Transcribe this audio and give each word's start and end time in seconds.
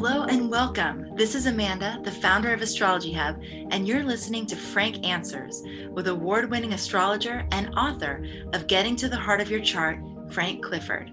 Hello 0.00 0.22
and 0.22 0.48
welcome. 0.48 1.12
This 1.16 1.34
is 1.34 1.46
Amanda, 1.46 1.98
the 2.04 2.12
founder 2.12 2.52
of 2.52 2.62
Astrology 2.62 3.12
Hub, 3.12 3.42
and 3.72 3.84
you're 3.84 4.04
listening 4.04 4.46
to 4.46 4.54
Frank 4.54 5.04
Answers 5.04 5.64
with 5.90 6.06
award 6.06 6.48
winning 6.48 6.72
astrologer 6.72 7.44
and 7.50 7.74
author 7.76 8.24
of 8.52 8.68
Getting 8.68 8.94
to 8.94 9.08
the 9.08 9.16
Heart 9.16 9.40
of 9.40 9.50
Your 9.50 9.58
Chart, 9.58 9.98
Frank 10.30 10.62
Clifford. 10.62 11.10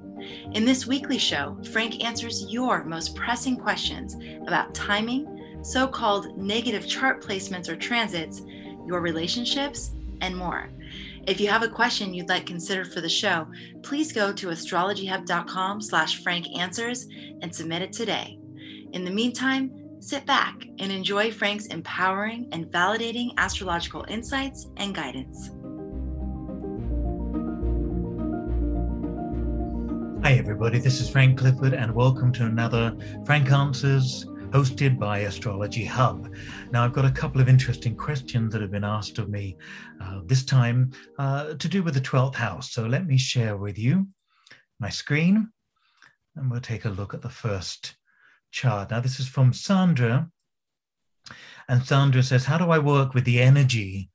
In 0.54 0.66
this 0.66 0.86
weekly 0.86 1.18
show, 1.18 1.58
Frank 1.72 2.04
answers 2.04 2.46
your 2.48 2.84
most 2.84 3.16
pressing 3.16 3.58
questions 3.58 4.18
about 4.46 4.76
timing, 4.76 5.64
so 5.64 5.88
called 5.88 6.38
negative 6.38 6.88
chart 6.88 7.24
placements 7.24 7.68
or 7.68 7.76
transits, 7.76 8.44
your 8.86 9.02
relationships, 9.02 9.94
and 10.22 10.38
more. 10.38 10.70
If 11.26 11.42
you 11.42 11.48
have 11.48 11.64
a 11.64 11.68
question 11.68 12.14
you'd 12.14 12.30
like 12.30 12.46
considered 12.46 12.94
for 12.94 13.02
the 13.02 13.10
show, 13.10 13.48
please 13.82 14.12
go 14.12 14.32
to 14.34 14.50
astrologyhub.com 14.50 15.82
slash 15.82 16.24
frankanswers 16.24 17.08
and 17.42 17.54
submit 17.54 17.82
it 17.82 17.92
today. 17.92 18.38
In 18.96 19.04
the 19.04 19.12
meantime, 19.12 20.00
sit 20.00 20.26
back 20.26 20.56
and 20.80 20.90
enjoy 20.90 21.30
Frank's 21.30 21.66
empowering 21.66 22.48
and 22.54 22.66
validating 22.68 23.34
astrological 23.36 24.06
insights 24.08 24.70
and 24.78 24.96
guidance. 24.96 25.50
Hi, 30.24 30.36
everybody. 30.36 30.80
This 30.80 31.02
is 31.02 31.10
Frank 31.10 31.38
Clifford, 31.38 31.74
and 31.74 31.94
welcome 31.94 32.32
to 32.32 32.46
another 32.46 32.96
Frank 33.26 33.52
Answers 33.52 34.28
hosted 34.52 34.98
by 34.98 35.20
Astrology 35.20 35.84
Hub. 35.84 36.34
Now, 36.72 36.86
I've 36.86 36.94
got 36.94 37.04
a 37.04 37.12
couple 37.12 37.42
of 37.42 37.50
interesting 37.50 37.98
questions 37.98 38.54
that 38.54 38.62
have 38.62 38.72
been 38.72 38.86
asked 38.86 39.20
of 39.20 39.28
me 39.28 39.58
uh, 40.00 40.22
this 40.24 40.46
time 40.46 40.94
uh, 41.20 41.56
to 41.56 41.68
do 41.68 41.84
with 41.84 41.96
the 41.96 42.00
12th 42.00 42.36
house. 42.36 42.72
So 42.72 42.86
let 42.86 43.06
me 43.06 43.18
share 43.18 43.58
with 43.58 43.78
you 43.78 44.08
my 44.80 44.90
screen, 44.90 45.52
and 46.38 46.50
we'll 46.50 46.62
take 46.62 46.86
a 46.86 46.90
look 46.90 47.14
at 47.14 47.22
the 47.22 47.28
first 47.28 47.98
chart. 48.56 48.90
Now, 48.90 49.02
this 49.02 49.20
is 49.20 49.28
from 49.28 49.52
Sandra. 49.52 50.30
And 51.68 51.84
Sandra 51.84 52.24
says, 52.24 52.46
How 52.46 52.58
do 52.58 52.72
I 52.72 52.80
work 52.80 53.14
with 53.14 53.26
the 53.26 53.42
energy 53.42 54.10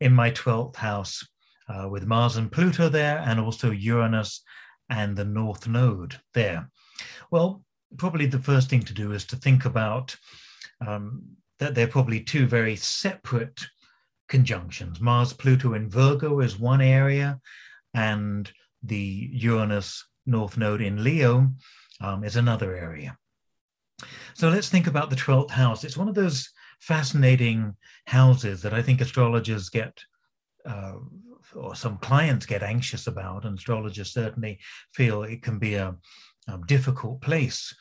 in 0.00 0.14
my 0.14 0.30
12th 0.30 0.76
house 0.76 1.22
uh, 1.68 1.88
with 1.90 2.06
Mars 2.06 2.36
and 2.36 2.50
Pluto 2.50 2.88
there, 2.88 3.18
and 3.18 3.38
also 3.38 3.70
Uranus 3.70 4.42
and 4.88 5.16
the 5.16 5.26
North 5.26 5.68
Node 5.68 6.18
there? 6.32 6.70
Well, 7.30 7.62
probably 7.98 8.26
the 8.26 8.38
first 8.38 8.70
thing 8.70 8.82
to 8.82 8.94
do 8.94 9.12
is 9.12 9.26
to 9.26 9.36
think 9.36 9.66
about 9.66 10.16
um, 10.84 11.22
that 11.58 11.74
they're 11.74 11.86
probably 11.86 12.20
two 12.20 12.46
very 12.46 12.76
separate 12.76 13.60
conjunctions. 14.28 15.00
Mars 15.00 15.34
Pluto 15.34 15.74
in 15.74 15.90
Virgo 15.90 16.40
is 16.40 16.58
one 16.58 16.80
area, 16.80 17.38
and 17.92 18.50
the 18.82 19.28
Uranus 19.32 20.02
North 20.24 20.56
Node 20.56 20.80
in 20.80 21.04
Leo 21.04 21.52
um, 22.00 22.24
is 22.24 22.36
another 22.36 22.74
area. 22.74 23.18
So 24.34 24.48
let's 24.48 24.68
think 24.68 24.86
about 24.86 25.10
the 25.10 25.16
12th 25.16 25.50
house. 25.50 25.84
It's 25.84 25.96
one 25.96 26.08
of 26.08 26.14
those 26.14 26.50
fascinating 26.80 27.76
houses 28.06 28.62
that 28.62 28.74
I 28.74 28.82
think 28.82 29.00
astrologers 29.00 29.68
get, 29.68 29.98
uh, 30.66 30.94
or 31.54 31.74
some 31.74 31.98
clients 31.98 32.46
get 32.46 32.62
anxious 32.62 33.06
about, 33.06 33.44
and 33.44 33.58
astrologers 33.58 34.12
certainly 34.12 34.58
feel 34.92 35.22
it 35.22 35.42
can 35.42 35.58
be 35.58 35.74
a, 35.74 35.94
a 36.48 36.58
difficult 36.66 37.20
place 37.20 37.74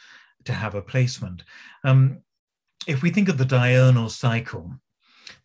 to 0.45 0.53
have 0.53 0.75
a 0.75 0.81
placement. 0.81 1.44
Um, 1.83 2.19
if 2.88 3.02
we 3.02 3.11
think 3.11 3.30
of 3.30 3.38
the 3.38 3.45
diurnal 3.45 4.09
cycle, 4.09 4.72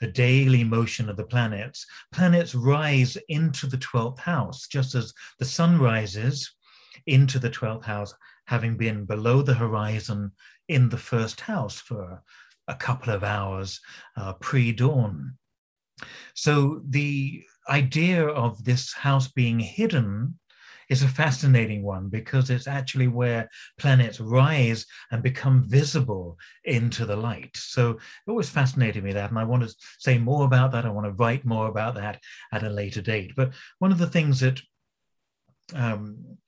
the 0.01 0.07
daily 0.07 0.65
motion 0.65 1.09
of 1.09 1.17
the 1.17 1.25
planets, 1.25 1.87
planets 2.13 2.55
rise 2.55 3.17
into 3.29 3.67
the 3.67 3.79
12th 3.79 4.19
house, 4.19 4.67
just 4.67 4.95
as 4.95 5.13
the 5.39 5.45
sun 5.45 5.79
rises 5.79 6.55
into 7.07 7.39
the 7.39 7.51
12th 7.51 7.85
house, 7.85 8.13
having 8.47 8.77
been 8.77 9.05
below 9.05 9.43
the 9.43 9.55
horizon 9.55 10.33
in 10.69 10.89
the 10.89 10.99
first 10.99 11.41
house 11.41 11.79
for 11.79 12.23
a 12.69 12.75
couple 12.75 13.13
of 13.13 13.23
hours 13.23 13.81
uh, 14.17 14.33
pre 14.35 14.73
dawn. 14.73 15.37
So 16.35 16.83
the 16.89 17.45
idea 17.69 18.27
of 18.27 18.63
this 18.65 18.93
house 18.93 19.29
being 19.29 19.59
hidden 19.59 20.39
is 20.89 21.03
a 21.03 21.09
fascinating 21.09 21.83
one 21.83 22.09
because 22.09 22.49
it's 22.49 22.69
actually 22.69 23.09
where 23.09 23.49
planets 23.79 24.21
rise 24.21 24.87
and 25.11 25.23
become 25.23 25.69
visible 25.69 26.39
into 26.65 27.05
the 27.05 27.17
light. 27.17 27.57
So 27.57 27.91
it 27.91 28.31
always 28.31 28.49
fascinated 28.49 29.03
me 29.03 29.13
that, 29.13 29.31
and 29.31 29.39
I 29.39 29.45
want 29.45 29.65
to 29.65 29.75
say 29.99 30.19
more 30.19 30.45
about 30.45 30.73
that. 30.73 30.87
I 30.87 30.91
want 30.91 31.07
to 31.07 31.23
write 31.23 31.45
more 31.45 31.69
about 31.69 31.97
that 31.97 32.21
at 32.53 32.63
a 32.63 32.71
later 32.71 33.03
date. 33.03 33.33
But 33.37 33.53
one 33.79 33.91
of 33.91 33.99
the 33.99 34.07
things 34.07 34.41
that 34.41 34.61
um, 35.75 36.39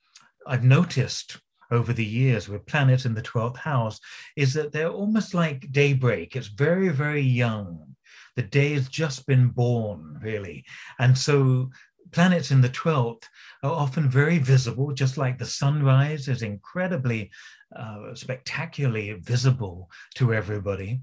I've 0.47 0.65
noticed 0.65 1.41
over 1.71 1.93
the 1.93 2.05
years 2.05 2.49
with 2.49 2.67
planets 2.67 3.05
in 3.05 3.15
the 3.15 3.23
12th 3.23 3.56
house 3.56 4.01
is 4.37 4.55
that 4.55 4.73
they're 4.73 4.91
almost 4.91 5.34
like 5.34 5.71
daybreak. 5.73 6.37
It's 6.37 6.49
very, 6.49 6.89
very 6.89 7.23
young. 7.23 7.95
The 8.37 8.43
day 8.43 8.75
has 8.75 8.89
just 8.89 9.27
been 9.27 9.49
born, 9.49 10.19
really. 10.23 10.65
And 10.99 11.17
so 11.17 11.71
planets 12.12 12.51
in 12.51 12.61
the 12.61 12.69
12th 12.71 13.25
are 13.62 13.71
often 13.71 14.09
very 14.09 14.39
visible, 14.39 14.93
just 14.93 15.19
like 15.19 15.39
the 15.39 15.45
sunrise 15.45 16.29
is 16.29 16.43
incredibly 16.43 17.31
uh, 17.77 18.15
spectacularly 18.15 19.12
visible 19.15 19.91
to 20.15 20.33
everybody. 20.33 21.00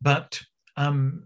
But 0.00 0.40
um, 0.76 1.24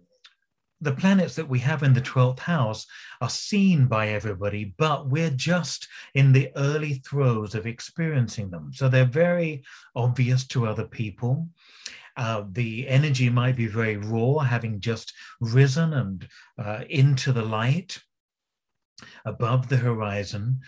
the 0.83 0.93
planets 0.93 1.37
that 1.37 1.49
we 1.49 1.61
have 1.61 1.85
in 1.85 1.93
the 1.93 2.01
12th 2.01 2.41
house 2.41 2.87
are 3.21 3.31
seen 3.31 3.87
by 3.87 4.09
everybody, 4.09 4.75
but 4.79 5.09
we're 5.09 5.31
just 5.31 5.87
in 6.15 6.33
the 6.33 6.51
early 6.57 6.95
throes 7.07 7.55
of 7.55 7.67
experiencing 7.67 8.51
them. 8.51 8.73
So 8.75 8.89
they're 8.89 9.05
very 9.05 9.63
obvious 9.95 10.45
to 10.49 10.67
other 10.67 10.85
people. 10.85 11.49
Uh, 12.17 12.45
the 12.51 12.89
energy 12.89 13.31
might 13.31 13.57
be 13.57 13.69
very 13.69 13.97
raw, 13.97 14.39
having 14.39 14.81
just 14.81 15.15
risen 15.41 15.95
and 15.95 16.29
uh, 16.59 16.83
into 16.91 17.33
the 17.33 17.45
light 17.45 17.99
above 19.25 19.69
the 19.69 19.77
horizon. 19.77 20.61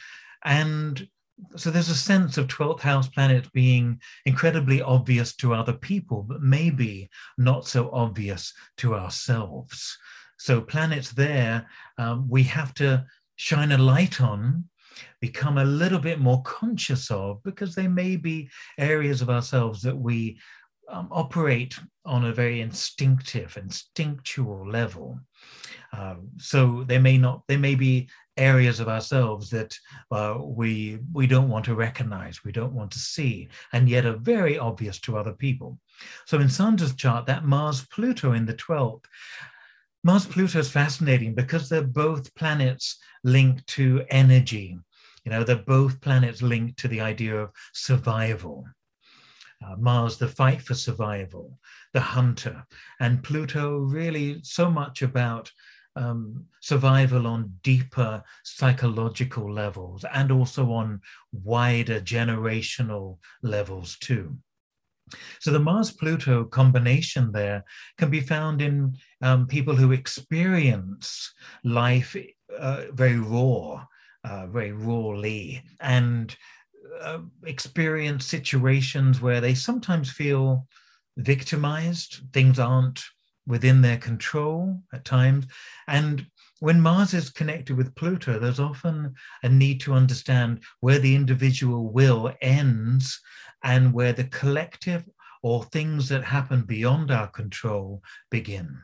And 0.44 1.08
so 1.56 1.70
there's 1.70 1.88
a 1.88 1.96
sense 1.96 2.38
of 2.38 2.46
12th 2.46 2.80
house 2.80 3.08
planets 3.08 3.48
being 3.52 4.00
incredibly 4.24 4.82
obvious 4.82 5.34
to 5.36 5.54
other 5.54 5.72
people, 5.72 6.22
but 6.22 6.42
maybe 6.42 7.08
not 7.38 7.66
so 7.66 7.90
obvious 7.92 8.52
to 8.78 8.94
ourselves. 8.94 9.96
So 10.38 10.60
planets 10.60 11.12
there, 11.12 11.68
um, 11.98 12.28
we 12.28 12.42
have 12.44 12.74
to 12.74 13.04
shine 13.36 13.72
a 13.72 13.78
light 13.78 14.20
on, 14.20 14.64
become 15.20 15.58
a 15.58 15.64
little 15.64 15.98
bit 15.98 16.20
more 16.20 16.42
conscious 16.42 17.10
of, 17.10 17.42
because 17.42 17.74
they 17.74 17.88
may 17.88 18.16
be 18.16 18.48
areas 18.78 19.22
of 19.22 19.30
ourselves 19.30 19.82
that 19.82 19.96
we 19.96 20.38
um, 20.88 21.08
operate 21.10 21.78
on 22.04 22.26
a 22.26 22.32
very 22.32 22.60
instinctive, 22.60 23.56
instinctual 23.56 24.68
level. 24.68 25.18
Um, 25.92 26.28
so 26.38 26.84
they 26.86 26.98
may 26.98 27.18
not, 27.18 27.42
they 27.48 27.56
may 27.56 27.74
be 27.74 28.08
areas 28.36 28.80
of 28.80 28.88
ourselves 28.88 29.50
that 29.50 29.78
uh, 30.10 30.38
we 30.40 30.98
we 31.12 31.26
don't 31.26 31.48
want 31.48 31.64
to 31.66 31.74
recognize, 31.74 32.44
we 32.44 32.52
don't 32.52 32.74
want 32.74 32.90
to 32.92 32.98
see, 32.98 33.48
and 33.72 33.88
yet 33.88 34.06
are 34.06 34.16
very 34.16 34.58
obvious 34.58 34.98
to 35.00 35.16
other 35.16 35.32
people. 35.32 35.78
So 36.26 36.40
in 36.40 36.48
Sandra's 36.48 36.94
chart, 36.94 37.26
that 37.26 37.44
Mars 37.44 37.86
Pluto 37.86 38.32
in 38.32 38.46
the 38.46 38.54
12th, 38.54 39.04
Mars 40.02 40.26
Pluto 40.26 40.58
is 40.58 40.70
fascinating 40.70 41.34
because 41.34 41.68
they're 41.68 41.82
both 41.82 42.34
planets 42.34 42.98
linked 43.22 43.66
to 43.68 44.04
energy. 44.10 44.76
You 45.24 45.30
know, 45.30 45.44
they're 45.44 45.56
both 45.56 46.00
planets 46.00 46.42
linked 46.42 46.78
to 46.80 46.88
the 46.88 47.00
idea 47.00 47.36
of 47.36 47.50
survival. 47.72 48.66
Uh, 49.64 49.76
Mars, 49.76 50.18
the 50.18 50.28
fight 50.28 50.60
for 50.60 50.74
survival, 50.74 51.58
the 51.94 52.00
hunter, 52.00 52.66
and 53.00 53.22
Pluto, 53.22 53.78
really 53.78 54.40
so 54.42 54.70
much 54.70 55.00
about 55.00 55.50
um, 55.97 56.44
survival 56.60 57.27
on 57.27 57.53
deeper 57.62 58.22
psychological 58.44 59.53
levels 59.53 60.05
and 60.12 60.31
also 60.32 60.72
on 60.72 61.00
wider 61.32 62.00
generational 62.00 63.19
levels 63.43 63.96
too. 63.99 64.37
So 65.41 65.50
the 65.50 65.61
Mars 65.61 65.91
Pluto 65.93 66.44
combination 66.44 67.31
there 67.31 67.64
can 67.99 68.11
be 68.11 68.20
found 68.20 68.62
in 68.62 68.96
um, 69.20 69.46
people 69.46 69.76
who 69.76 69.93
experience 69.93 71.32
life 71.62 72.17
uh, 72.58 72.85
very 72.93 73.19
raw, 73.19 73.85
uh, 74.25 74.47
very 74.47 74.73
rawly, 74.73 75.62
and 75.81 76.35
uh, 77.02 77.19
experience 77.44 78.25
situations 78.25 79.20
where 79.20 79.40
they 79.40 79.55
sometimes 79.55 80.11
feel 80.11 80.67
victimized. 81.19 82.23
Things 82.32 82.58
aren't 82.58 83.02
within 83.46 83.82
their 83.82 83.99
control 83.99 84.81
at 84.93 85.05
times. 85.05 85.46
And 85.88 86.26
when 86.61 86.81
Mars 86.81 87.14
is 87.14 87.31
connected 87.31 87.76
with 87.76 87.94
Pluto, 87.94 88.38
there's 88.38 88.61
often 88.61 89.14
a 89.43 89.49
need 89.49 89.81
to 89.82 89.93
understand 89.93 90.62
where 90.81 90.99
the 90.99 91.14
individual 91.14 91.93
will 91.93 92.32
ends 92.41 93.20
and 93.62 93.93
where 93.93 94.12
the 94.12 94.25
collective 94.25 95.05
or 95.43 95.64
things 95.64 96.08
that 96.08 96.25
happen 96.25 96.62
beyond 96.62 97.11
our 97.11 97.29
control 97.29 98.02
begin. 98.31 98.79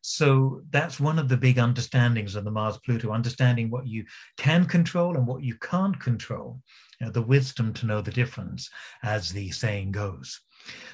So 0.00 0.62
that's 0.70 1.00
one 1.00 1.18
of 1.18 1.28
the 1.28 1.36
big 1.36 1.58
understandings 1.58 2.36
of 2.36 2.44
the 2.44 2.50
Mars 2.50 2.78
Pluto, 2.78 3.10
understanding 3.10 3.70
what 3.70 3.88
you 3.88 4.04
can 4.36 4.64
control 4.64 5.16
and 5.16 5.26
what 5.26 5.42
you 5.42 5.56
can't 5.56 5.98
control, 5.98 6.62
you 7.00 7.06
know, 7.06 7.12
the 7.12 7.22
wisdom 7.22 7.74
to 7.74 7.86
know 7.86 8.00
the 8.00 8.12
difference, 8.12 8.70
as 9.02 9.32
the 9.32 9.50
saying 9.50 9.90
goes. 9.90 10.40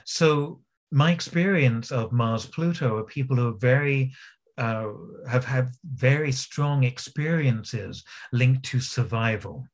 So 0.07 0.63
my 0.93 1.11
experience 1.11 1.91
of 1.91 2.13
Mars 2.13 2.47
Pluto 2.47 2.99
are 2.99 3.05
people 3.05 3.37
who 3.37 3.49
are 3.49 3.59
very 3.59 4.13
uh, 4.59 4.89
have 5.27 5.47
had 5.47 5.71
very 5.85 6.31
strong 6.31 6.85
experiences 6.85 8.05
linked 8.33 8.65
to 8.67 8.81
survival. 8.81 9.67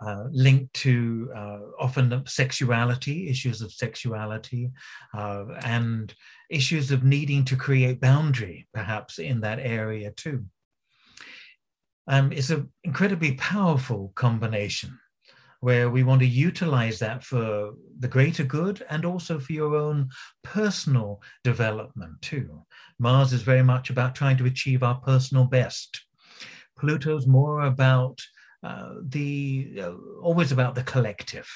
Uh, 0.00 0.24
linked 0.32 0.72
to 0.74 1.30
uh, 1.36 1.60
often 1.78 2.22
sexuality, 2.26 3.28
issues 3.28 3.62
of 3.62 3.72
sexuality, 3.72 4.70
uh, 5.16 5.44
and 5.64 6.14
issues 6.50 6.90
of 6.90 7.04
needing 7.04 7.44
to 7.44 7.56
create 7.56 8.00
boundary, 8.00 8.66
perhaps 8.74 9.18
in 9.18 9.40
that 9.40 9.58
area 9.60 10.10
too. 10.12 10.44
Um, 12.08 12.32
it's 12.32 12.50
an 12.50 12.70
incredibly 12.82 13.34
powerful 13.34 14.12
combination 14.14 14.98
where 15.64 15.88
we 15.88 16.02
want 16.02 16.20
to 16.20 16.26
utilize 16.26 16.98
that 16.98 17.24
for 17.24 17.72
the 18.00 18.12
greater 18.16 18.44
good 18.44 18.84
and 18.90 19.06
also 19.06 19.38
for 19.38 19.54
your 19.54 19.74
own 19.74 20.06
personal 20.42 21.22
development 21.42 22.20
too. 22.20 22.62
Mars 22.98 23.32
is 23.32 23.40
very 23.40 23.62
much 23.62 23.88
about 23.88 24.14
trying 24.14 24.36
to 24.36 24.44
achieve 24.44 24.82
our 24.82 25.00
personal 25.00 25.46
best. 25.46 26.04
Pluto's 26.78 27.26
more 27.26 27.62
about 27.62 28.20
uh, 28.62 28.96
the 29.08 29.80
uh, 29.80 29.94
always 30.20 30.52
about 30.52 30.74
the 30.74 30.82
collective 30.82 31.48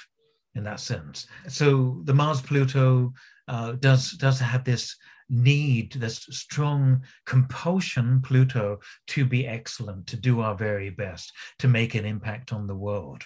in 0.55 0.65
that 0.65 0.81
sense. 0.81 1.27
So 1.47 2.01
the 2.05 2.15
Mars 2.15 2.41
Pluto 2.41 3.13
uh, 3.47 3.73
does 3.73 4.13
does 4.13 4.41
have 4.41 4.65
this 4.65 4.97
need, 5.29 5.93
this 5.93 6.27
strong 6.31 7.03
compulsion, 7.27 8.23
Pluto, 8.23 8.79
to 9.09 9.27
be 9.27 9.47
excellent, 9.47 10.07
to 10.07 10.17
do 10.17 10.41
our 10.41 10.55
very 10.55 10.89
best, 10.89 11.31
to 11.59 11.69
make 11.69 11.95
an 11.95 12.07
impact 12.07 12.55
on 12.55 12.67
the 12.67 12.81
world. 12.89 13.23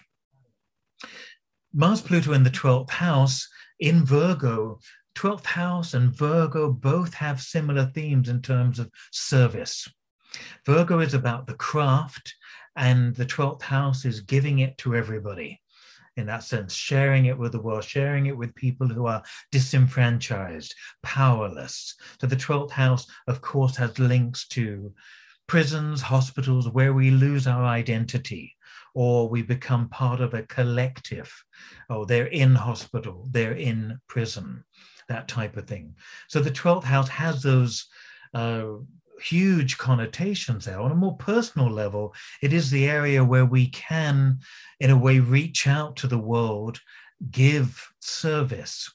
Mars 1.73 2.03
Pluto 2.03 2.33
in 2.33 2.43
the 2.43 2.51
12th 2.51 2.91
house 2.91 3.49
in 3.81 4.05
Virgo, 4.05 4.79
12th 5.15 5.45
house 5.45 5.95
and 5.95 6.15
Virgo 6.15 6.71
both 6.71 7.15
have 7.15 7.41
similar 7.41 7.87
themes 7.87 8.29
in 8.29 8.43
terms 8.43 8.79
of 8.79 8.91
service. 9.11 9.89
Virgo 10.65 11.01
is 11.01 11.15
about 11.15 11.47
the 11.47 11.55
craft, 11.55 12.35
and 12.77 13.15
the 13.17 13.27
12th 13.27 13.63
house 13.63 14.05
is 14.05 14.21
giving 14.21 14.61
it 14.61 14.79
to 14.79 14.95
everybody 14.95 15.61
in 16.17 16.27
that 16.27 16.45
sense, 16.45 16.75
sharing 16.75 17.27
it 17.27 17.39
with 17.39 17.53
the 17.53 17.61
world, 17.61 17.85
sharing 17.85 18.27
it 18.27 18.37
with 18.37 18.55
people 18.55 18.87
who 18.87 19.07
are 19.07 19.23
disenfranchised, 19.51 20.75
powerless. 21.03 21.95
So 22.21 22.27
the 22.27 22.37
12th 22.37 22.71
house, 22.71 23.07
of 23.27 23.41
course, 23.41 23.77
has 23.77 23.99
links 23.99 24.47
to 24.49 24.93
prisons, 25.47 26.03
hospitals, 26.03 26.69
where 26.69 26.93
we 26.93 27.11
lose 27.11 27.47
our 27.47 27.65
identity 27.65 28.55
or 28.95 29.29
we 29.29 29.43
become 29.43 29.89
part 29.89 30.21
of 30.21 30.35
a 30.35 30.43
collective. 30.43 31.33
Oh, 31.89 32.05
they're 32.05 32.27
in 32.27 32.55
hospital, 32.55 33.29
they're 33.31 33.55
in 33.55 33.99
prison, 34.09 34.65
that 35.09 35.29
type 35.29 35.57
of 35.57 35.67
thing. 35.67 35.95
So 36.29 36.41
the 36.41 36.51
12th 36.51 36.85
house 36.85 37.09
has 37.09 37.43
those 37.43 37.87
uh, 38.35 38.65
huge 39.23 39.79
connotations 39.79 40.65
there. 40.65 40.81
On 40.81 40.91
a 40.91 40.97
more 40.97 41.17
personal 41.17 41.71
level, 41.71 42.15
it 42.43 42.53
is 42.53 42.71
the 42.71 42.89
area 42.89 43.25
where 43.25 43.47
we 43.47 43.69
can, 43.69 44.41
in 44.81 44.91
a 44.91 44.99
way, 44.99 45.21
reach 45.21 45.67
out 45.67 45.97
to 45.97 46.07
the 46.07 46.19
world, 46.19 46.81
give 47.31 47.89
service. 48.01 48.93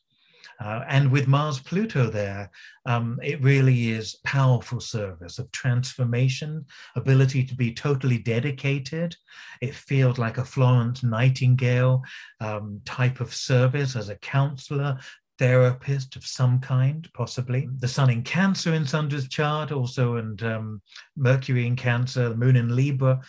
Uh, 0.59 0.83
and 0.87 1.11
with 1.11 1.27
Mars 1.27 1.59
Pluto 1.59 2.09
there, 2.09 2.49
um, 2.85 3.19
it 3.23 3.41
really 3.41 3.91
is 3.91 4.15
powerful 4.23 4.79
service 4.79 5.39
of 5.39 5.51
transformation, 5.51 6.65
ability 6.95 7.43
to 7.45 7.55
be 7.55 7.73
totally 7.73 8.17
dedicated. 8.17 9.15
It 9.61 9.75
feels 9.75 10.17
like 10.17 10.37
a 10.37 10.45
Florence 10.45 11.03
Nightingale 11.03 12.01
um, 12.39 12.81
type 12.85 13.19
of 13.19 13.33
service 13.33 13.95
as 13.95 14.09
a 14.09 14.15
counselor, 14.15 14.97
therapist 15.37 16.15
of 16.15 16.25
some 16.25 16.59
kind, 16.59 17.07
possibly. 17.13 17.69
The 17.77 17.87
sun 17.87 18.09
in 18.09 18.23
Cancer 18.23 18.73
in 18.73 18.85
Sandra's 18.85 19.27
chart, 19.27 19.71
also, 19.71 20.15
and 20.15 20.41
um, 20.41 20.81
Mercury 21.15 21.67
in 21.67 21.75
Cancer, 21.75 22.29
the 22.29 22.35
moon 22.35 22.55
in 22.55 22.75
Libra, 22.75 23.21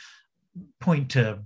point 0.81 1.11
to 1.11 1.41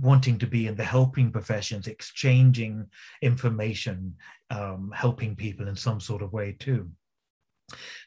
wanting 0.00 0.38
to 0.38 0.46
be 0.46 0.66
in 0.66 0.76
the 0.76 0.84
helping 0.84 1.30
professions, 1.30 1.86
exchanging 1.86 2.86
information, 3.22 4.14
um, 4.50 4.92
helping 4.94 5.34
people 5.34 5.68
in 5.68 5.76
some 5.76 6.00
sort 6.00 6.22
of 6.22 6.32
way 6.32 6.56
too. 6.58 6.88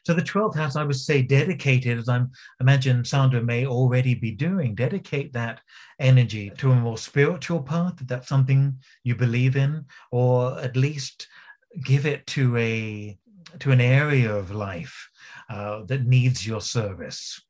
So 0.04 0.14
the 0.14 0.22
12th 0.22 0.54
house, 0.54 0.76
I 0.76 0.84
would 0.84 0.96
say, 0.96 1.20
dedicated, 1.22 1.98
as 1.98 2.08
I 2.08 2.22
imagine 2.60 3.04
Sandra 3.04 3.42
may 3.42 3.66
already 3.66 4.14
be 4.14 4.30
doing, 4.30 4.74
dedicate 4.74 5.32
that 5.32 5.60
energy 5.98 6.50
to 6.58 6.72
a 6.72 6.76
more 6.76 6.96
spiritual 6.96 7.62
path, 7.62 7.94
that's 8.06 8.28
something 8.28 8.78
you 9.02 9.16
believe 9.16 9.56
in, 9.56 9.84
or 10.12 10.58
at 10.60 10.76
least 10.76 11.26
give 11.84 12.06
it 12.06 12.26
to 12.28 12.56
a 12.56 13.18
to 13.60 13.70
an 13.70 13.80
area 13.80 14.32
of 14.32 14.50
life 14.50 15.08
uh, 15.48 15.82
that 15.86 16.04
needs 16.04 16.46
your 16.46 16.60
service. 16.60 17.40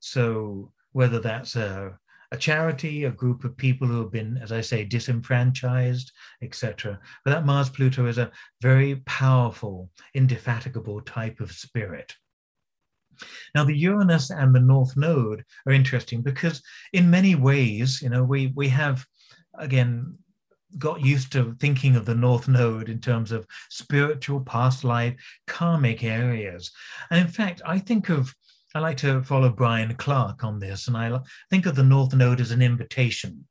So 0.00 0.72
whether 0.92 1.20
that's 1.20 1.54
a, 1.56 1.96
a 2.32 2.36
charity, 2.36 3.04
a 3.04 3.10
group 3.10 3.44
of 3.44 3.56
people 3.56 3.86
who 3.86 4.00
have 4.00 4.12
been, 4.12 4.38
as 4.38 4.52
I 4.52 4.60
say, 4.60 4.84
disenfranchised, 4.84 6.12
etc. 6.42 6.98
But 7.24 7.30
that 7.32 7.46
Mars 7.46 7.70
Pluto 7.70 8.06
is 8.06 8.18
a 8.18 8.30
very 8.60 8.96
powerful, 9.06 9.90
indefatigable 10.14 11.00
type 11.02 11.40
of 11.40 11.52
spirit. 11.52 12.14
Now, 13.54 13.64
the 13.64 13.76
Uranus 13.76 14.30
and 14.30 14.54
the 14.54 14.60
North 14.60 14.96
Node 14.96 15.44
are 15.66 15.72
interesting 15.72 16.22
because, 16.22 16.62
in 16.92 17.10
many 17.10 17.34
ways, 17.34 18.02
you 18.02 18.10
know, 18.10 18.24
we 18.24 18.52
we 18.54 18.68
have 18.68 19.04
again 19.54 20.18
got 20.78 21.00
used 21.00 21.32
to 21.32 21.56
thinking 21.58 21.96
of 21.96 22.04
the 22.04 22.14
North 22.14 22.48
Node 22.48 22.88
in 22.88 23.00
terms 23.00 23.32
of 23.32 23.46
spiritual, 23.70 24.40
past 24.40 24.84
life, 24.84 25.14
karmic 25.46 26.04
areas. 26.04 26.70
And 27.10 27.20
in 27.20 27.28
fact, 27.28 27.62
I 27.64 27.78
think 27.78 28.10
of, 28.10 28.34
I 28.76 28.78
like 28.78 28.98
to 28.98 29.22
follow 29.22 29.48
Brian 29.48 29.94
Clark 29.94 30.44
on 30.44 30.58
this, 30.58 30.86
and 30.86 30.98
I 30.98 31.18
think 31.48 31.64
of 31.64 31.76
the 31.76 31.82
North 31.82 32.14
Node 32.14 32.42
as 32.42 32.50
an 32.50 32.60
invitation, 32.60 33.46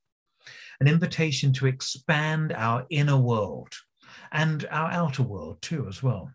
an 0.80 0.88
invitation 0.88 1.52
to 1.54 1.66
expand 1.66 2.54
our 2.54 2.86
inner 2.92 3.18
world 3.18 3.74
and 4.32 4.68
our 4.70 4.92
outer 4.92 5.24
world 5.24 5.64
too, 5.64 5.88
as 5.88 6.04
well. 6.04 6.32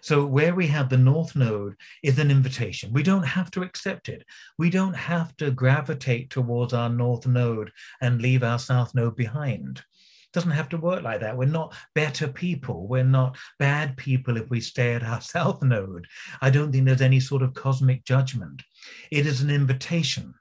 So, 0.00 0.26
where 0.26 0.56
we 0.56 0.66
have 0.66 0.88
the 0.88 0.98
North 0.98 1.36
Node 1.36 1.76
is 2.02 2.18
an 2.18 2.32
invitation. 2.32 2.92
We 2.92 3.04
don't 3.04 3.22
have 3.22 3.48
to 3.52 3.62
accept 3.62 4.08
it. 4.08 4.24
We 4.58 4.70
don't 4.70 4.96
have 4.96 5.36
to 5.36 5.52
gravitate 5.52 6.30
towards 6.30 6.72
our 6.72 6.88
North 6.88 7.28
Node 7.28 7.70
and 8.00 8.20
leave 8.20 8.42
our 8.42 8.58
South 8.58 8.92
Node 8.92 9.14
behind 9.14 9.84
doesn't 10.32 10.50
have 10.50 10.68
to 10.70 10.76
work 10.76 11.02
like 11.02 11.20
that. 11.20 11.36
We're 11.36 11.46
not 11.46 11.74
better 11.94 12.28
people. 12.28 12.86
We're 12.86 13.04
not 13.04 13.36
bad 13.58 13.96
people 13.96 14.36
if 14.36 14.50
we 14.50 14.60
stay 14.60 14.94
at 14.94 15.02
our 15.02 15.20
south 15.34 15.62
node. 15.62 16.06
I 16.40 16.50
don't 16.50 16.72
think 16.72 16.84
there's 16.84 17.00
any 17.00 17.20
sort 17.20 17.42
of 17.42 17.54
cosmic 17.54 18.04
judgment. 18.04 18.62
It 19.10 19.26
is 19.26 19.40
an 19.40 19.50
invitation. 19.50 20.34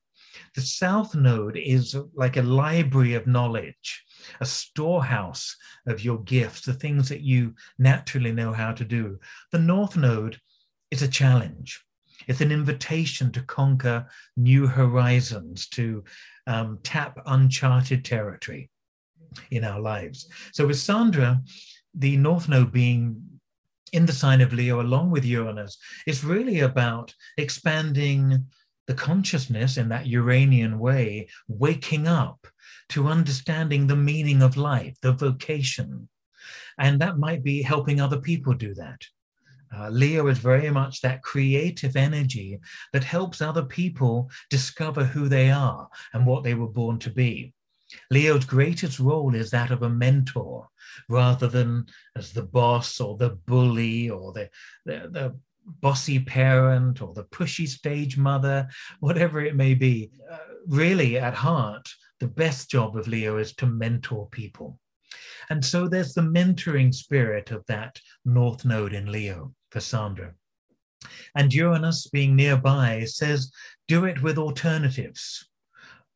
The 0.55 0.61
south 0.61 1.15
node 1.15 1.57
is 1.57 1.97
like 2.13 2.37
a 2.37 2.41
library 2.41 3.13
of 3.13 3.27
knowledge, 3.27 4.03
a 4.39 4.45
storehouse 4.45 5.55
of 5.85 6.03
your 6.03 6.19
gifts, 6.23 6.61
the 6.61 6.73
things 6.73 7.09
that 7.09 7.21
you 7.21 7.55
naturally 7.77 8.31
know 8.31 8.53
how 8.53 8.71
to 8.73 8.85
do. 8.85 9.19
The 9.51 9.59
north 9.59 9.97
node 9.97 10.39
is 10.91 11.01
a 11.01 11.07
challenge. 11.07 11.83
It's 12.27 12.41
an 12.41 12.51
invitation 12.51 13.31
to 13.33 13.41
conquer 13.41 14.07
new 14.37 14.67
horizons, 14.67 15.67
to 15.69 16.03
um, 16.47 16.79
tap 16.83 17.19
uncharted 17.25 18.05
territory 18.05 18.69
in 19.51 19.63
our 19.63 19.79
lives. 19.79 20.27
So 20.53 20.67
with 20.67 20.77
Sandra, 20.77 21.41
the 21.93 22.17
North 22.17 22.49
Node 22.49 22.71
being 22.71 23.21
in 23.91 24.05
the 24.05 24.13
sign 24.13 24.41
of 24.41 24.51
Leo 24.51 24.81
along 24.81 25.11
with 25.11 25.23
Uranus 25.23 25.77
it's 26.05 26.23
really 26.23 26.61
about 26.61 27.13
expanding 27.37 28.45
the 28.87 28.93
consciousness 28.93 29.77
in 29.77 29.89
that 29.89 30.07
Uranian 30.07 30.77
way, 30.79 31.27
waking 31.47 32.07
up 32.07 32.45
to 32.89 33.07
understanding 33.07 33.87
the 33.87 33.95
meaning 33.95 34.41
of 34.43 34.57
life, 34.57 34.95
the 35.01 35.13
vocation. 35.13 36.07
And 36.77 37.01
that 37.01 37.17
might 37.17 37.43
be 37.43 37.61
helping 37.61 37.99
other 37.99 38.19
people 38.19 38.53
do 38.53 38.73
that. 38.75 39.01
Uh, 39.75 39.89
Leo 39.89 40.27
is 40.27 40.37
very 40.37 40.69
much 40.69 41.01
that 41.01 41.23
creative 41.23 41.95
energy 41.95 42.59
that 42.93 43.03
helps 43.03 43.41
other 43.41 43.63
people 43.63 44.29
discover 44.49 45.03
who 45.03 45.27
they 45.27 45.49
are 45.49 45.89
and 46.13 46.25
what 46.25 46.43
they 46.43 46.53
were 46.53 46.67
born 46.67 46.99
to 46.99 47.09
be. 47.09 47.54
Leo's 48.11 48.45
greatest 48.45 48.99
role 48.99 49.35
is 49.35 49.51
that 49.51 49.71
of 49.71 49.83
a 49.83 49.89
mentor 49.89 50.67
rather 51.09 51.47
than 51.47 51.85
as 52.15 52.31
the 52.31 52.43
boss 52.43 52.99
or 52.99 53.17
the 53.17 53.31
bully 53.47 54.09
or 54.09 54.33
the, 54.33 54.49
the, 54.85 55.09
the 55.11 55.35
bossy 55.65 56.19
parent 56.19 57.01
or 57.01 57.13
the 57.13 57.25
pushy 57.25 57.67
stage 57.67 58.17
mother, 58.17 58.67
whatever 58.99 59.41
it 59.41 59.55
may 59.55 59.73
be. 59.73 60.11
Uh, 60.31 60.37
really, 60.67 61.17
at 61.17 61.33
heart, 61.33 61.87
the 62.19 62.27
best 62.27 62.69
job 62.69 62.95
of 62.95 63.07
Leo 63.07 63.37
is 63.37 63.53
to 63.55 63.65
mentor 63.65 64.27
people. 64.29 64.79
And 65.49 65.63
so 65.63 65.87
there's 65.87 66.13
the 66.13 66.21
mentoring 66.21 66.93
spirit 66.93 67.51
of 67.51 67.65
that 67.67 67.99
North 68.23 68.65
Node 68.65 68.93
in 68.93 69.11
Leo 69.11 69.53
for 69.71 69.79
Sandra. 69.79 70.33
And 71.35 71.53
Uranus, 71.53 72.07
being 72.07 72.35
nearby, 72.35 73.05
says, 73.05 73.51
do 73.87 74.05
it 74.05 74.21
with 74.23 74.37
alternatives. 74.37 75.47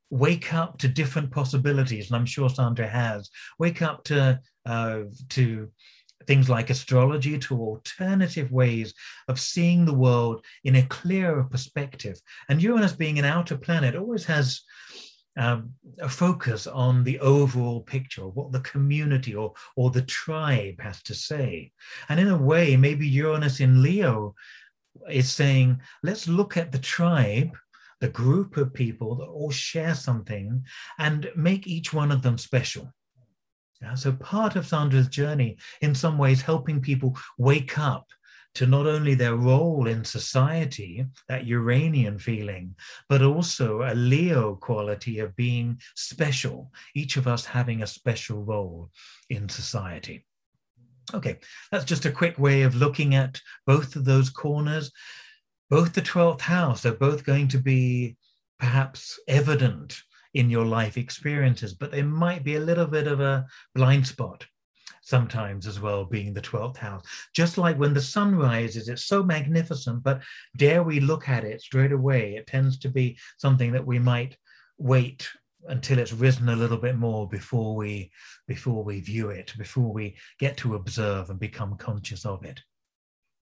Wake 0.09 0.53
up 0.53 0.77
to 0.79 0.87
different 0.87 1.31
possibilities, 1.31 2.07
and 2.07 2.15
I'm 2.15 2.25
sure 2.25 2.49
Sandra 2.49 2.87
has. 2.87 3.29
Wake 3.57 3.81
up 3.81 4.03
to 4.05 4.39
uh, 4.65 5.01
to 5.29 5.69
things 6.27 6.49
like 6.49 6.69
astrology, 6.69 7.37
to 7.39 7.59
alternative 7.59 8.51
ways 8.51 8.93
of 9.27 9.39
seeing 9.39 9.85
the 9.85 9.93
world 9.93 10.45
in 10.63 10.75
a 10.75 10.83
clearer 10.83 11.43
perspective. 11.43 12.19
And 12.49 12.61
Uranus, 12.61 12.93
being 12.93 13.17
an 13.17 13.25
outer 13.25 13.57
planet, 13.57 13.95
always 13.95 14.25
has 14.25 14.61
um, 15.37 15.71
a 15.99 16.09
focus 16.09 16.67
on 16.67 17.03
the 17.03 17.19
overall 17.19 17.81
picture, 17.81 18.27
what 18.27 18.51
the 18.51 18.59
community 18.59 19.33
or, 19.33 19.53
or 19.75 19.89
the 19.89 20.01
tribe 20.01 20.79
has 20.81 21.01
to 21.03 21.15
say. 21.15 21.71
And 22.09 22.19
in 22.19 22.27
a 22.27 22.37
way, 22.37 22.75
maybe 22.75 23.07
Uranus 23.07 23.59
in 23.59 23.81
Leo 23.81 24.35
is 25.09 25.31
saying, 25.31 25.79
let's 26.03 26.27
look 26.27 26.57
at 26.57 26.71
the 26.71 26.79
tribe, 26.79 27.51
the 28.01 28.09
group 28.09 28.57
of 28.57 28.73
people 28.73 29.15
that 29.15 29.27
all 29.27 29.51
share 29.51 29.95
something, 29.95 30.63
and 30.97 31.29
make 31.35 31.67
each 31.67 31.93
one 31.93 32.11
of 32.11 32.21
them 32.21 32.37
special. 32.37 32.93
Yeah, 33.81 33.95
so 33.95 34.11
part 34.11 34.55
of 34.55 34.67
Sandra's 34.67 35.07
journey, 35.07 35.57
in 35.81 35.95
some 35.95 36.17
ways, 36.17 36.41
helping 36.41 36.81
people 36.81 37.17
wake 37.37 37.77
up 37.79 38.07
to 38.55 38.65
not 38.65 38.87
only 38.87 39.13
their 39.13 39.35
role 39.35 39.87
in 39.87 40.03
society, 40.03 41.05
that 41.27 41.45
Uranian 41.45 42.17
feeling, 42.19 42.75
but 43.07 43.21
also 43.21 43.83
a 43.83 43.93
Leo 43.93 44.55
quality 44.55 45.19
of 45.19 45.35
being 45.35 45.79
special, 45.95 46.71
each 46.95 47.15
of 47.15 47.27
us 47.27 47.45
having 47.45 47.83
a 47.83 47.87
special 47.87 48.43
role 48.43 48.89
in 49.29 49.47
society. 49.47 50.25
Okay, 51.13 51.39
that's 51.71 51.85
just 51.85 52.05
a 52.05 52.11
quick 52.11 52.37
way 52.37 52.63
of 52.63 52.75
looking 52.75 53.15
at 53.15 53.39
both 53.65 53.95
of 53.95 54.03
those 54.03 54.29
corners. 54.29 54.91
Both 55.69 55.93
the 55.93 56.01
12th 56.01 56.41
house, 56.41 56.81
they're 56.81 56.93
both 56.93 57.23
going 57.23 57.47
to 57.49 57.59
be 57.59 58.17
perhaps 58.59 59.19
evident 59.27 60.01
in 60.33 60.49
your 60.49 60.65
life 60.65 60.97
experiences, 60.97 61.73
but 61.73 61.91
there 61.91 62.05
might 62.05 62.43
be 62.43 62.55
a 62.55 62.59
little 62.59 62.87
bit 62.87 63.07
of 63.07 63.19
a 63.19 63.45
blind 63.75 64.05
spot 64.05 64.45
sometimes 65.01 65.65
as 65.65 65.79
well, 65.79 66.05
being 66.05 66.33
the 66.33 66.41
12th 66.41 66.77
house. 66.77 67.03
Just 67.33 67.57
like 67.57 67.77
when 67.77 67.93
the 67.93 68.01
sun 68.01 68.35
rises, 68.35 68.89
it's 68.89 69.05
so 69.05 69.23
magnificent, 69.23 70.03
but 70.03 70.21
dare 70.57 70.83
we 70.83 70.99
look 70.99 71.27
at 71.27 71.43
it 71.43 71.61
straight 71.61 71.91
away? 71.91 72.35
It 72.35 72.47
tends 72.47 72.77
to 72.79 72.89
be 72.89 73.17
something 73.37 73.71
that 73.71 73.85
we 73.85 73.97
might 73.97 74.37
wait 74.77 75.27
until 75.67 75.99
it's 75.99 76.13
risen 76.13 76.49
a 76.49 76.55
little 76.55 76.77
bit 76.77 76.95
more 76.95 77.27
before 77.27 77.75
we 77.75 78.11
before 78.47 78.83
we 78.83 79.01
view 79.01 79.29
it 79.29 79.53
before 79.57 79.91
we 79.91 80.15
get 80.39 80.55
to 80.55 80.75
observe 80.75 81.29
and 81.29 81.39
become 81.39 81.75
conscious 81.75 82.25
of 82.25 82.45
it 82.45 82.61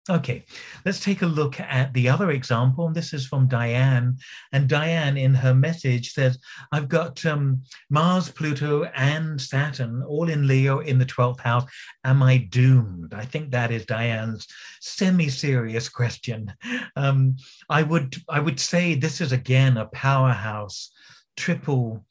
okay 0.09 0.45
let's 0.85 0.99
take 0.99 1.21
a 1.21 1.25
look 1.25 1.59
at 1.59 1.93
the 1.93 2.07
other 2.07 2.31
example. 2.31 2.91
This 2.91 3.13
is 3.13 3.25
from 3.25 3.49
dianne 3.49 4.19
and 4.51 4.69
dianne 4.69 5.19
in 5.19 5.33
her 5.33 5.53
message 5.53 6.11
says 6.11 6.37
i've 6.71 6.87
got 6.87 7.25
um, 7.25 7.61
mars 7.89 8.29
pluto 8.29 8.83
and 8.95 9.41
saturn 9.41 10.03
all 10.03 10.29
in 10.29 10.47
leo 10.47 10.79
in 10.79 10.99
the 10.99 11.05
12th 11.05 11.39
house. 11.39 11.65
Am 12.03 12.21
i 12.21 12.37
doomed? 12.37 13.13
I 13.13 13.25
think 13.25 13.51
that 13.51 13.71
is 13.71 13.85
dianne's 13.85 14.47
semi-serious 14.81 15.89
question. 15.89 16.53
Um, 16.95 17.37
i 17.69 17.81
would 17.81 18.15
i 18.29 18.39
would 18.39 18.59
say 18.59 18.95
this 18.95 19.21
is 19.21 19.31
again 19.31 19.77
a 19.77 19.87
powerhouse 19.87 20.91
triple 21.35 22.05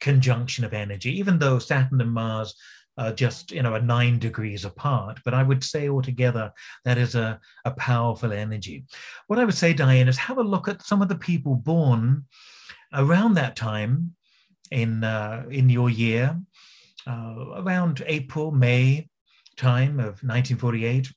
conjunction 0.00 0.64
of 0.64 0.74
energy, 0.74 1.18
even 1.18 1.38
though 1.38 1.58
Saturn 1.58 2.00
and 2.00 2.12
Mars 2.12 2.54
are 2.96 3.12
just 3.12 3.50
you 3.50 3.62
know 3.62 3.74
a 3.74 3.80
nine 3.80 4.18
degrees 4.18 4.64
apart. 4.64 5.18
But 5.24 5.34
I 5.34 5.42
would 5.42 5.64
say 5.64 5.88
altogether 5.88 6.52
that 6.84 6.98
is 6.98 7.14
a, 7.14 7.40
a 7.64 7.70
powerful 7.72 8.32
energy. 8.32 8.84
What 9.26 9.38
I 9.38 9.44
would 9.44 9.54
say, 9.54 9.74
Dianne, 9.74 10.08
is 10.08 10.18
have 10.18 10.38
a 10.38 10.42
look 10.42 10.68
at 10.68 10.82
some 10.82 11.02
of 11.02 11.08
the 11.08 11.18
people 11.18 11.54
born 11.54 12.24
around 12.92 13.34
that 13.34 13.56
time 13.56 14.14
in 14.70 15.04
uh, 15.04 15.44
in 15.50 15.68
your 15.68 15.90
year, 15.90 16.38
uh, 17.06 17.34
around 17.56 18.02
April, 18.06 18.50
May 18.50 19.08
time 19.56 20.00
of 20.00 20.22
1948 20.22 21.12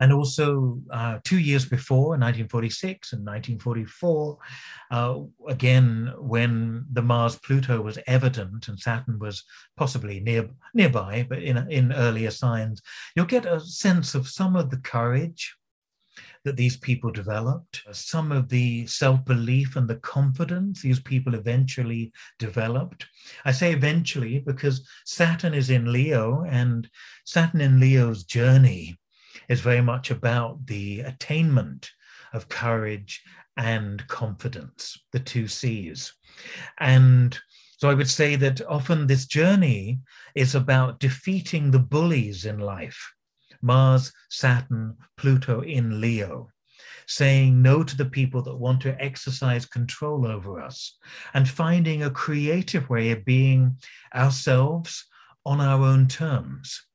and 0.00 0.12
also 0.12 0.80
uh, 0.90 1.18
two 1.24 1.38
years 1.38 1.64
before, 1.64 2.10
1946 2.10 3.12
and 3.12 3.20
1944, 3.20 4.38
uh, 4.90 5.20
again, 5.48 6.12
when 6.18 6.84
the 6.92 7.02
Mars 7.02 7.38
Pluto 7.44 7.80
was 7.80 7.98
evident 8.06 8.68
and 8.68 8.78
Saturn 8.78 9.18
was 9.18 9.44
possibly 9.76 10.20
near, 10.20 10.48
nearby, 10.74 11.26
but 11.28 11.42
in, 11.42 11.56
in 11.70 11.92
earlier 11.92 12.30
signs, 12.30 12.82
you'll 13.14 13.26
get 13.26 13.46
a 13.46 13.60
sense 13.60 14.14
of 14.14 14.28
some 14.28 14.56
of 14.56 14.70
the 14.70 14.78
courage 14.78 15.54
that 16.44 16.56
these 16.56 16.76
people 16.76 17.10
developed, 17.10 17.82
some 17.92 18.32
of 18.32 18.48
the 18.48 18.84
self 18.86 19.24
belief 19.24 19.76
and 19.76 19.88
the 19.88 19.96
confidence 19.96 20.82
these 20.82 21.00
people 21.00 21.34
eventually 21.34 22.12
developed. 22.38 23.06
I 23.44 23.52
say 23.52 23.72
eventually 23.72 24.40
because 24.40 24.86
Saturn 25.06 25.54
is 25.54 25.70
in 25.70 25.92
Leo, 25.92 26.44
and 26.48 26.88
Saturn 27.24 27.60
in 27.60 27.78
Leo's 27.78 28.24
journey 28.24 28.98
is 29.48 29.60
very 29.60 29.80
much 29.80 30.10
about 30.10 30.66
the 30.66 31.00
attainment 31.00 31.90
of 32.32 32.48
courage 32.48 33.22
and 33.56 34.06
confidence, 34.08 34.98
the 35.12 35.20
two 35.20 35.46
C's. 35.46 36.12
And 36.78 37.38
so 37.78 37.90
I 37.90 37.94
would 37.94 38.08
say 38.08 38.36
that 38.36 38.60
often 38.66 39.06
this 39.06 39.26
journey 39.26 40.00
is 40.34 40.54
about 40.54 41.00
defeating 41.00 41.70
the 41.70 41.78
bullies 41.78 42.44
in 42.44 42.58
life 42.58 43.12
Mars, 43.60 44.12
Saturn, 44.28 44.96
Pluto 45.16 45.62
in 45.62 46.00
Leo. 46.00 46.48
Saying 47.06 47.60
no 47.60 47.82
to 47.82 47.96
the 47.96 48.04
people 48.04 48.42
that 48.42 48.56
want 48.56 48.80
to 48.82 49.00
exercise 49.02 49.66
control 49.66 50.26
over 50.26 50.60
us 50.60 50.98
and 51.34 51.48
finding 51.48 52.02
a 52.02 52.10
creative 52.10 52.88
way 52.88 53.10
of 53.10 53.24
being 53.24 53.76
ourselves 54.14 55.04
on 55.44 55.60
our 55.60 55.84
own 55.84 56.06
terms. 56.06 56.86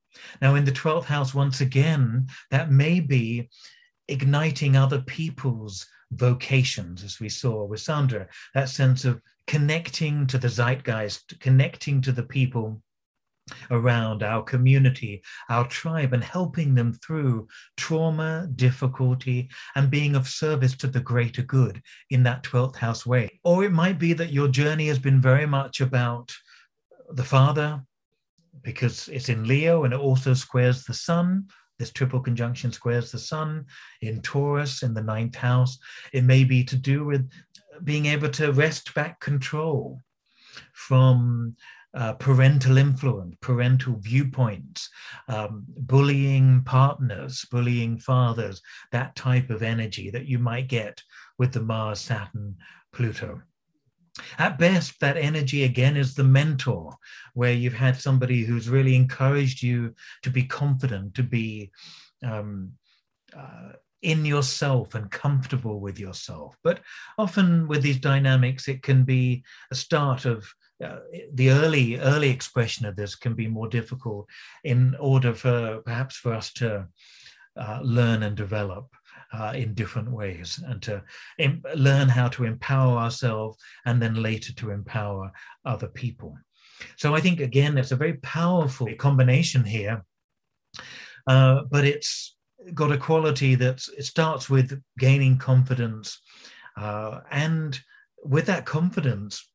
Now, 0.42 0.56
in 0.56 0.66
the 0.66 0.72
12th 0.72 1.06
house, 1.06 1.34
once 1.34 1.62
again, 1.62 2.28
that 2.52 2.72
may 2.72 3.00
be 3.00 3.50
igniting 4.08 4.76
other 4.76 5.02
people's 5.02 5.86
vocations, 6.12 7.04
as 7.04 7.20
we 7.20 7.30
saw 7.30 7.66
with 7.66 7.82
Sandra, 7.82 8.28
that 8.54 8.70
sense 8.70 9.06
of 9.06 9.22
connecting 9.46 10.28
to 10.28 10.38
the 10.38 10.50
zeitgeist, 10.50 11.40
connecting 11.40 12.02
to 12.02 12.12
the 12.12 12.24
people 12.24 12.82
around 13.72 14.24
our 14.24 14.44
community, 14.44 15.22
our 15.50 15.68
tribe, 15.68 16.14
and 16.14 16.24
helping 16.24 16.76
them 16.76 16.94
through 16.94 17.48
trauma, 17.78 18.48
difficulty, 18.56 19.50
and 19.76 19.90
being 19.90 20.16
of 20.16 20.28
service 20.28 20.76
to 20.76 20.88
the 20.88 21.00
greater 21.00 21.42
good 21.44 21.82
in 22.10 22.24
that 22.24 22.44
12th 22.44 22.76
house 22.76 23.06
way. 23.06 23.40
Or 23.44 23.64
it 23.64 23.72
might 23.72 24.00
be 24.00 24.14
that 24.14 24.34
your 24.34 24.48
journey 24.50 24.88
has 24.88 25.00
been 25.00 25.22
very 25.22 25.46
much 25.46 25.82
about 25.82 26.34
the 27.12 27.24
father, 27.24 27.82
because 28.64 29.08
it's 29.10 29.30
in 29.30 29.48
Leo 29.48 29.84
and 29.84 29.94
it 29.94 30.00
also 30.00 30.34
squares 30.34 30.84
the 30.84 30.94
sun. 30.94 31.48
This 31.80 31.92
triple 31.92 32.20
conjunction 32.20 32.72
squares 32.72 33.12
the 33.12 33.20
sun 33.20 33.66
in 34.02 34.22
Taurus 34.22 34.84
in 34.84 34.94
the 34.94 35.04
ninth 35.04 35.36
house. 35.36 35.78
It 36.12 36.24
may 36.24 36.44
be 36.44 36.64
to 36.66 36.76
do 36.76 37.06
with 37.06 37.30
being 37.84 38.08
able 38.08 38.30
to 38.30 38.52
wrest 38.52 38.94
back 38.96 39.20
control 39.20 40.02
from 40.74 41.56
uh, 41.94 42.14
parental 42.14 42.78
influence, 42.78 43.36
parental 43.42 43.96
viewpoints, 44.00 44.90
um, 45.28 45.64
bullying 45.68 46.64
partners, 46.64 47.46
bullying 47.52 47.98
fathers, 47.98 48.62
that 48.92 49.16
type 49.16 49.50
of 49.50 49.64
energy 49.64 50.10
that 50.10 50.26
you 50.26 50.38
might 50.38 50.68
get 50.68 51.02
with 51.38 51.54
the 51.54 51.62
Mars, 51.62 52.00
Saturn, 52.00 52.56
Pluto. 52.94 53.42
At 54.38 54.58
best, 54.58 55.00
that 55.00 55.18
energy 55.18 55.64
again 55.64 55.98
is 55.98 56.16
the 56.16 56.24
mentor, 56.24 56.96
where 57.34 57.54
you've 57.54 57.74
had 57.74 58.00
somebody 58.00 58.44
who's 58.44 58.70
really 58.70 58.96
encouraged 58.96 59.62
you 59.62 59.94
to 60.24 60.30
be 60.30 60.44
confident, 60.44 61.16
to 61.16 61.24
be 61.24 61.72
um, 62.24 62.72
uh, 63.36 63.74
in 64.02 64.26
yourself 64.26 64.96
and 64.96 65.10
comfortable 65.12 65.80
with 65.80 66.00
yourself. 66.00 66.56
But 66.64 66.82
often 67.18 67.68
with 67.68 67.82
these 67.82 68.00
dynamics, 68.00 68.68
it 68.68 68.84
can 68.84 69.04
be 69.04 69.44
a 69.72 69.76
start 69.76 70.26
of 70.26 70.48
uh, 70.84 71.00
the 71.34 71.50
early 71.50 71.98
early 71.98 72.30
expression 72.30 72.86
of 72.86 72.96
this 72.96 73.16
can 73.16 73.34
be 73.34 73.48
more 73.48 73.68
difficult 73.68 74.28
in 74.64 74.96
order 75.00 75.34
for 75.34 75.82
perhaps 75.84 76.16
for 76.16 76.34
us 76.34 76.54
to 76.54 76.88
uh, 77.56 77.80
learn 77.82 78.22
and 78.22 78.38
develop 78.38 78.88
uh, 79.34 79.54
in 79.56 79.74
different 79.74 80.12
ways 80.12 80.60
and 80.66 80.82
to 80.82 81.04
em- 81.40 81.64
learn 81.76 82.10
how 82.10 82.28
to 82.30 82.46
empower 82.46 82.98
ourselves 82.98 83.58
and 83.86 84.02
then 84.02 84.16
later 84.16 84.54
to 84.54 84.72
empower 84.72 85.32
other 85.66 85.88
people. 85.88 86.38
So 86.98 87.16
I 87.16 87.22
think, 87.22 87.40
again, 87.40 87.78
it's 87.78 87.92
a 87.92 87.96
very 87.96 88.14
powerful 88.16 88.88
combination 88.98 89.64
here, 89.64 90.06
uh, 91.28 91.62
but 91.70 91.86
it's 91.86 92.36
got 92.74 92.92
a 92.92 92.98
quality 92.98 93.56
that 93.56 93.82
it 93.98 94.06
starts 94.06 94.50
with 94.50 94.82
gaining 95.00 95.38
confidence. 95.38 96.22
Uh, 96.76 97.22
and 97.32 97.80
with 98.24 98.46
that 98.46 98.66
confidence, 98.66 99.50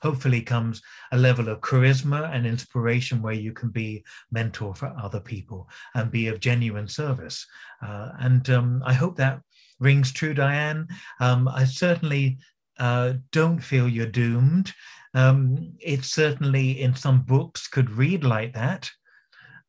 hopefully 0.00 0.40
comes 0.40 0.80
a 1.12 1.16
level 1.18 1.48
of 1.48 1.60
charisma 1.60 2.32
and 2.34 2.46
inspiration 2.46 3.20
where 3.22 3.34
you 3.34 3.52
can 3.52 3.70
be 3.70 4.04
mentor 4.30 4.74
for 4.74 4.94
other 5.00 5.20
people 5.20 5.68
and 5.94 6.10
be 6.10 6.28
of 6.28 6.40
genuine 6.40 6.88
service. 6.88 7.46
Uh, 7.82 8.10
and 8.20 8.48
um, 8.50 8.82
I 8.84 8.92
hope 8.92 9.16
that 9.16 9.40
rings 9.80 10.12
true, 10.12 10.34
Dianne. 10.34 10.88
Um, 11.20 11.48
I 11.48 11.64
certainly 11.64 12.38
uh, 12.78 13.14
don't 13.32 13.60
feel 13.60 13.88
you're 13.88 14.06
doomed. 14.06 14.72
Um, 15.14 15.72
it 15.80 16.04
certainly, 16.04 16.82
in 16.82 16.94
some 16.94 17.22
books, 17.22 17.66
could 17.66 17.90
read 17.90 18.24
like 18.24 18.54
that. 18.54 18.90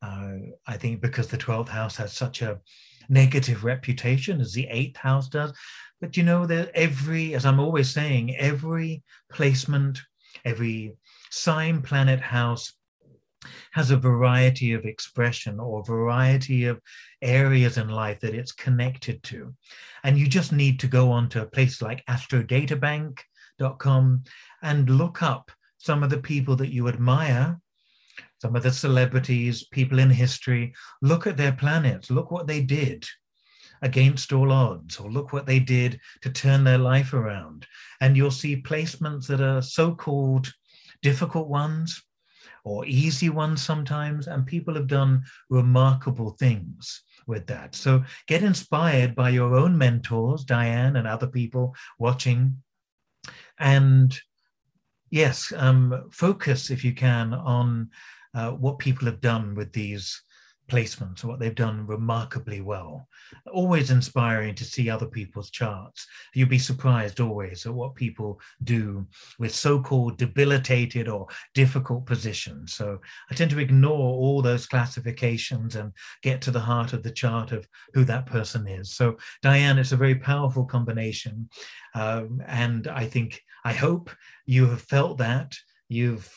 Uh, 0.02 0.32
I 0.66 0.76
think 0.76 1.00
because 1.00 1.28
the 1.28 1.38
12th 1.38 1.68
house 1.68 1.96
has 1.96 2.12
such 2.12 2.42
a 2.42 2.60
negative 3.08 3.64
reputation 3.64 4.40
as 4.40 4.52
the 4.52 4.66
eighth 4.68 4.96
house 4.96 5.28
does. 5.28 5.52
But 6.00 6.16
you 6.16 6.22
know 6.22 6.46
that 6.46 6.70
every, 6.74 7.34
as 7.34 7.44
I'm 7.44 7.60
always 7.60 7.90
saying, 7.90 8.36
every 8.36 9.02
placement, 9.30 10.00
every 10.44 10.96
sign, 11.30 11.82
planet, 11.82 12.20
house 12.20 12.72
has 13.72 13.90
a 13.90 13.96
variety 13.96 14.72
of 14.72 14.84
expression 14.84 15.58
or 15.58 15.82
variety 15.82 16.66
of 16.66 16.78
areas 17.22 17.78
in 17.78 17.88
life 17.88 18.20
that 18.20 18.34
it's 18.34 18.52
connected 18.52 19.22
to. 19.22 19.54
And 20.04 20.18
you 20.18 20.28
just 20.28 20.52
need 20.52 20.78
to 20.80 20.86
go 20.86 21.10
onto 21.10 21.40
a 21.40 21.46
place 21.46 21.80
like 21.80 22.04
astrodatabank.com 22.06 24.24
and 24.62 24.90
look 24.90 25.22
up 25.22 25.50
some 25.78 26.02
of 26.02 26.10
the 26.10 26.18
people 26.18 26.56
that 26.56 26.72
you 26.72 26.88
admire, 26.88 27.58
some 28.42 28.56
of 28.56 28.62
the 28.62 28.72
celebrities, 28.72 29.64
people 29.64 29.98
in 29.98 30.10
history. 30.10 30.74
Look 31.00 31.26
at 31.26 31.38
their 31.38 31.52
planets, 31.52 32.10
look 32.10 32.30
what 32.30 32.46
they 32.46 32.62
did 32.62 33.06
against 33.82 34.32
all 34.32 34.52
odds, 34.52 34.98
or 34.98 35.10
look 35.10 35.32
what 35.32 35.46
they 35.46 35.58
did 35.58 36.00
to 36.22 36.30
turn 36.30 36.64
their 36.64 36.78
life 36.78 37.14
around. 37.14 37.66
And 38.00 38.16
you'll 38.16 38.30
see 38.30 38.62
placements 38.62 39.26
that 39.26 39.40
are 39.40 39.62
so 39.62 39.94
called 39.94 40.52
difficult 41.02 41.48
ones 41.48 42.02
or 42.64 42.84
easy 42.86 43.30
ones 43.30 43.62
sometimes, 43.62 44.26
and 44.26 44.46
people 44.46 44.74
have 44.74 44.86
done 44.86 45.22
remarkable 45.48 46.30
things 46.30 47.02
with 47.26 47.46
that. 47.46 47.74
So 47.74 48.04
get 48.26 48.42
inspired 48.42 49.14
by 49.14 49.30
your 49.30 49.54
own 49.54 49.78
mentors, 49.78 50.44
Dianne, 50.44 50.98
and 50.98 51.06
other 51.06 51.26
people 51.26 51.74
watching. 51.98 52.62
And 53.58 54.18
yes, 55.10 55.52
um, 55.56 56.08
focus 56.10 56.70
if 56.70 56.84
you 56.84 56.94
can 56.94 57.32
on 57.32 57.90
uh, 58.34 58.50
what 58.52 58.78
people 58.78 59.06
have 59.06 59.20
done 59.20 59.54
with 59.54 59.72
these 59.72 60.22
placements, 60.70 61.24
what 61.24 61.38
they've 61.38 61.54
done 61.54 61.86
remarkably 61.86 62.60
well. 62.60 63.06
Always 63.52 63.90
inspiring 63.90 64.54
to 64.54 64.64
see 64.64 64.88
other 64.88 65.06
people's 65.06 65.50
charts. 65.50 66.06
You'd 66.34 66.48
be 66.48 66.58
surprised 66.58 67.20
always 67.20 67.66
at 67.66 67.74
what 67.74 67.94
people 67.94 68.40
do 68.64 69.06
with 69.38 69.54
so 69.54 69.80
called 69.80 70.16
debilitated 70.16 71.08
or 71.08 71.26
difficult 71.54 72.06
positions. 72.06 72.74
So 72.74 73.00
I 73.30 73.34
tend 73.34 73.50
to 73.50 73.58
ignore 73.58 74.14
all 74.14 74.40
those 74.40 74.66
classifications 74.66 75.76
and 75.76 75.92
get 76.22 76.40
to 76.42 76.50
the 76.50 76.60
heart 76.60 76.92
of 76.92 77.02
the 77.02 77.10
chart 77.10 77.52
of 77.52 77.68
who 77.92 78.04
that 78.04 78.26
person 78.26 78.66
is. 78.66 78.94
So, 78.94 79.16
Dianne, 79.42 79.78
it's 79.78 79.92
a 79.92 79.96
very 79.96 80.14
powerful 80.14 80.64
combination. 80.64 81.48
Um, 81.94 82.40
and 82.46 82.86
I 82.86 83.06
think, 83.06 83.42
I 83.64 83.72
hope 83.72 84.10
you 84.46 84.66
have 84.68 84.82
felt 84.82 85.18
that. 85.18 85.56
You've 85.88 86.30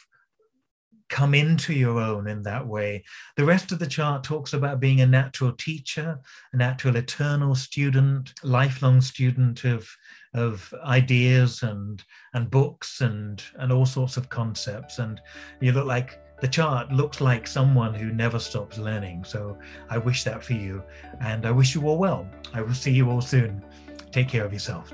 come 1.09 1.33
into 1.33 1.73
your 1.73 1.99
own 1.99 2.27
in 2.27 2.41
that 2.43 2.65
way. 2.65 3.03
The 3.35 3.45
rest 3.45 3.71
of 3.71 3.79
the 3.79 3.87
chart 3.87 4.23
talks 4.23 4.53
about 4.53 4.79
being 4.79 5.01
a 5.01 5.05
natural 5.05 5.51
teacher, 5.53 6.19
a 6.51 6.57
natural 6.57 6.95
eternal 6.95 7.55
student, 7.55 8.33
lifelong 8.43 9.01
student 9.01 9.63
of 9.63 9.87
of 10.33 10.73
ideas 10.83 11.61
and 11.61 12.03
and 12.33 12.49
books 12.49 13.01
and 13.01 13.43
and 13.59 13.71
all 13.71 13.85
sorts 13.85 14.17
of 14.17 14.29
concepts. 14.29 14.99
And 14.99 15.21
you 15.61 15.71
look 15.71 15.85
like 15.85 16.19
the 16.41 16.47
chart 16.47 16.91
looks 16.91 17.21
like 17.21 17.47
someone 17.47 17.93
who 17.93 18.11
never 18.11 18.39
stops 18.39 18.77
learning. 18.77 19.23
So 19.23 19.57
I 19.89 19.97
wish 19.97 20.23
that 20.23 20.43
for 20.43 20.53
you, 20.53 20.83
and 21.21 21.45
I 21.45 21.51
wish 21.51 21.75
you 21.75 21.87
all 21.87 21.97
well. 21.97 22.27
I 22.53 22.61
will 22.61 22.73
see 22.73 22.91
you 22.91 23.09
all 23.09 23.21
soon. 23.21 23.63
Take 24.11 24.29
care 24.29 24.45
of 24.45 24.53
yourself. 24.53 24.91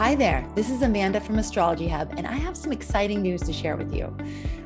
Hi 0.00 0.14
there, 0.14 0.48
this 0.54 0.70
is 0.70 0.80
Amanda 0.80 1.20
from 1.20 1.38
Astrology 1.38 1.86
Hub, 1.86 2.14
and 2.16 2.26
I 2.26 2.32
have 2.32 2.56
some 2.56 2.72
exciting 2.72 3.20
news 3.20 3.42
to 3.42 3.52
share 3.52 3.76
with 3.76 3.94
you. 3.94 4.16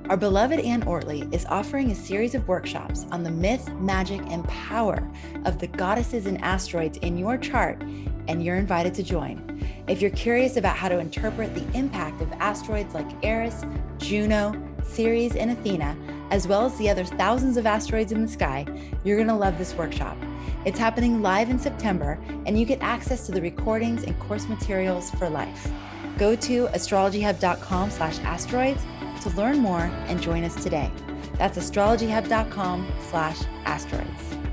Our 0.09 0.16
beloved 0.16 0.61
Anne 0.61 0.83
Ortelee 0.83 1.35
is 1.35 1.44
offering 1.47 1.90
a 1.90 1.94
series 1.97 2.37
of 2.37 2.47
workshops 2.47 3.05
on 3.11 3.25
the 3.25 3.33
myth, 3.33 3.68
magic, 3.81 4.20
and 4.29 4.47
power 4.47 5.03
of 5.44 5.59
the 5.59 5.66
goddesses 5.66 6.27
and 6.27 6.40
asteroids 6.44 6.99
in 6.99 7.18
your 7.18 7.37
chart, 7.37 7.83
and 8.29 8.44
you're 8.44 8.55
invited 8.55 8.94
to 8.94 9.03
join. 9.03 9.61
If 9.88 10.01
you're 10.01 10.12
curious 10.12 10.57
about 10.57 10.77
how 10.77 10.88
to 10.88 11.01
interpret 11.01 11.53
the 11.53 11.68
impact 11.77 12.23
of 12.23 12.31
asteroids 12.35 12.94
like 12.94 13.09
Eris, 13.25 13.64
Juno, 13.99 14.55
Ceres, 14.85 15.35
and 15.35 15.51
Athena, 15.51 15.97
as 16.31 16.47
well 16.47 16.64
as 16.64 16.79
the 16.79 16.88
other 16.88 17.05
thousands 17.05 17.57
of 17.57 17.66
asteroids 17.66 18.12
in 18.12 18.23
the 18.23 18.31
sky, 18.31 18.64
you're 19.03 19.16
going 19.16 19.27
to 19.27 19.35
love 19.35 19.59
this 19.59 19.75
workshop. 19.75 20.16
It's 20.64 20.78
happening 20.78 21.22
live 21.22 21.50
in 21.50 21.59
September, 21.59 22.18
and 22.46 22.59
you 22.59 22.64
get 22.64 22.80
access 22.80 23.26
to 23.26 23.33
the 23.33 23.40
recordings 23.40 24.04
and 24.04 24.18
course 24.20 24.48
materials 24.48 25.11
for 25.12 25.28
life. 25.28 25.70
Go 26.18 26.37
to 26.37 26.66
astrologyhub.com 26.68 27.90
slash 27.90 28.18
asteroids 28.20 28.83
to 29.22 29.30
learn 29.30 29.59
more 29.59 29.90
and 30.07 30.20
join 30.20 30.44
us 30.44 30.62
today. 30.62 30.90
That's 31.38 31.59
astrologyhub.com 31.59 32.92
slash 33.11 33.40
asteroids. 33.64 34.43